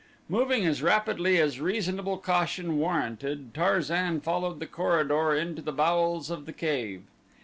[0.27, 6.47] Moving as rapidly as reasonable caution warranted, Tarzan followed the corridor into the bowels of
[6.47, 7.03] the cave.